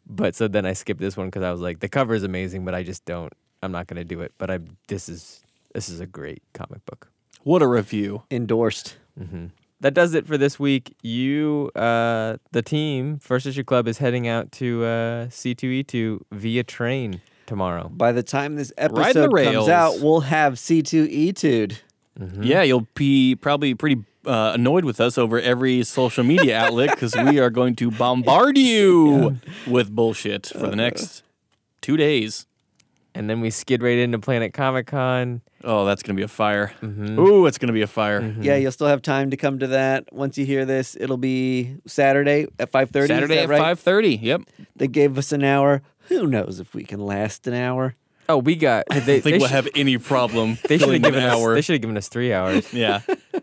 [0.06, 2.64] but so then I skipped this one because I was like, the cover is amazing,
[2.64, 3.32] but I just don't.
[3.62, 4.32] I'm not gonna do it.
[4.38, 5.42] But I this is
[5.72, 7.10] this is a great comic book.
[7.42, 8.22] What a review!
[8.30, 8.96] Endorsed.
[9.18, 9.46] hmm
[9.80, 10.94] That does it for this week.
[11.02, 17.20] You, uh, the team, First Issue Club, is heading out to uh, C2E2 via train
[17.46, 17.88] tomorrow.
[17.88, 21.80] By the time this episode comes out, we'll have C2E2'd.
[22.40, 27.14] Yeah, you'll be probably pretty uh, annoyed with us over every social media outlet because
[27.16, 31.22] we are going to bombard you with bullshit for the next
[31.80, 32.46] two days.
[33.16, 35.40] And then we skid right into Planet Comic Con.
[35.62, 36.72] Oh, that's gonna be a fire.
[36.82, 37.16] Mhm.
[37.16, 38.20] Ooh, it's gonna be a fire.
[38.20, 38.42] Mm-hmm.
[38.42, 40.12] Yeah, you'll still have time to come to that.
[40.12, 43.06] Once you hear this, it'll be Saturday at 5:30.
[43.06, 43.60] Saturday at right?
[43.60, 44.16] five thirty.
[44.16, 44.42] Yep.
[44.74, 45.82] They gave us an hour.
[46.08, 47.94] Who knows if we can last an hour?
[48.28, 48.84] Oh, we got.
[48.90, 50.58] They, I think they we'll should- have any problem.
[50.68, 51.34] They should filling have an given us.
[51.38, 51.54] hour.
[51.54, 52.72] They should have given us three hours.
[52.72, 53.00] Yeah.
[53.34, 53.42] I'm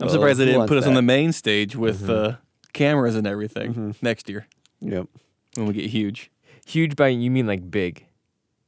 [0.00, 2.32] Oh, surprised they didn't wants put us on the main stage with Mm-hmm.
[2.32, 2.36] uh,
[2.72, 4.46] cameras and everything next year
[4.80, 5.06] Yep.
[5.54, 6.30] when we get huge.
[6.66, 8.06] Huge by you mean like big,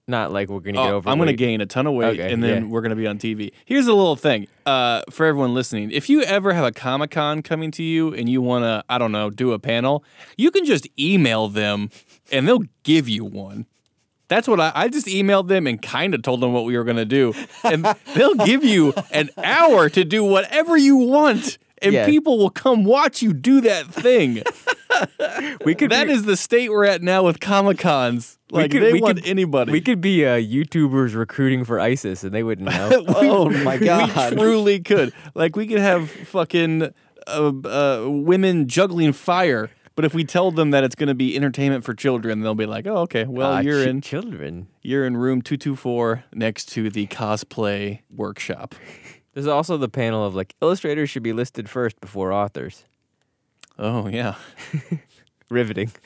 [0.07, 1.09] not like we're gonna get Oh, over.
[1.11, 2.69] I'm going to gain a ton of weight Okay, and then yeah.
[2.71, 3.51] we're going to be on TV.
[3.65, 5.91] Here's a little thing uh, for everyone listening.
[5.91, 8.99] If you ever have a Comic Con coming to you and you want to, I
[8.99, 10.05] don't know, do a panel,
[10.37, 11.91] you can just email them
[12.33, 13.67] and they'll give you one.
[14.29, 16.83] That's what I, I just emailed them and kind of told them what we were
[16.85, 17.33] going to do.
[17.63, 17.85] And
[18.15, 21.59] they'll give you an hour to do whatever you want.
[21.83, 22.07] And Yeah.
[22.07, 24.43] people will come watch you do that thing.
[25.65, 25.91] We could.
[25.91, 28.39] That be, is the state we're at now with Comic Cons.
[28.51, 29.71] We Like could- they we want could- anybody.
[29.73, 33.05] We could be uh, YouTubers recruiting for ISIS, and they wouldn't know.
[33.15, 34.33] Oh my god.
[34.33, 35.13] We truly could.
[35.35, 36.85] Like we could have fucking
[37.27, 39.69] uh, uh, women juggling fire.
[39.97, 42.67] But if we tell them that it's going to be entertainment for children, they'll be
[42.67, 43.25] like, "Oh, okay.
[43.25, 44.69] Well, Ah, you're chi- in children.
[44.83, 48.75] you're in room two two four next to the cosplay workshop."
[49.35, 52.85] There's also the panel of like illustrators should be listed first before authors.
[53.79, 54.37] Oh yeah,
[55.51, 55.93] Riveting.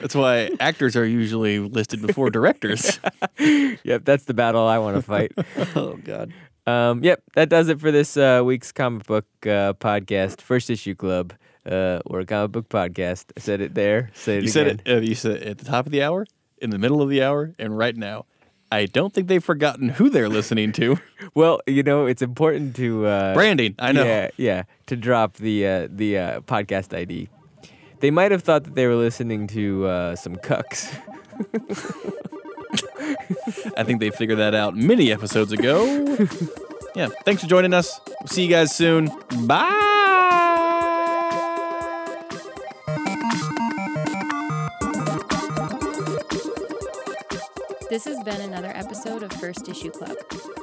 [0.00, 2.98] that's why actors are usually listed before directors.
[3.38, 5.32] yep, that's the battle I want to fight.
[5.74, 6.32] Oh god.
[6.66, 10.94] Um, yep, that does it for this uh, week's comic book uh, podcast, First Issue
[10.96, 11.32] Club.
[11.66, 13.26] Uh, we're a comic book podcast.
[13.36, 14.10] I said it there.
[14.14, 14.52] Say it you again.
[14.52, 14.80] said it.
[14.88, 16.26] Uh, you said it at the top of the hour,
[16.58, 18.26] in the middle of the hour, and right now.
[18.70, 20.98] I don't think they've forgotten who they're listening to.
[21.34, 24.04] Well, you know, it's important to uh, Branding, I know.
[24.04, 27.28] Yeah, yeah, to drop the uh, the uh, podcast ID.
[28.00, 30.94] They might have thought that they were listening to uh, some cucks.
[33.76, 35.84] I think they figured that out many episodes ago.
[36.94, 38.00] yeah, thanks for joining us.
[38.06, 39.10] We'll see you guys soon.
[39.46, 39.92] Bye.
[47.88, 50.16] This has been another episode of First Issue Club.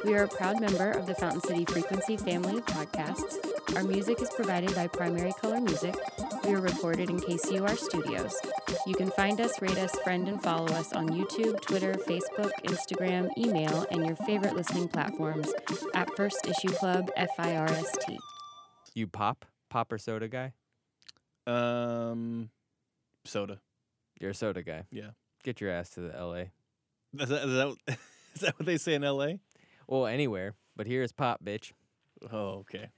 [0.04, 3.38] We are a proud member of the Fountain City Frequency family of podcasts.
[3.78, 5.96] Our music is provided by Primary Color Music.
[6.44, 8.36] We are recorded in KCUR Studios.
[8.86, 13.30] You can find us, rate us, friend, and follow us on YouTube, Twitter, Facebook, Instagram,
[13.38, 15.50] email, and your favorite listening platforms
[15.94, 18.18] at First Issue Club FIRST.
[18.96, 20.52] You pop, pop or soda guy?
[21.48, 22.50] Um,
[23.24, 23.62] soda.
[24.20, 24.84] You're a soda guy.
[24.92, 25.12] Yeah.
[25.44, 26.44] Get your ass to the LA.
[27.20, 27.76] Is that, is that,
[28.36, 29.34] is that what they say in LA?
[29.88, 31.72] Well, anywhere, but here is pop, bitch.
[32.32, 32.90] Oh, okay.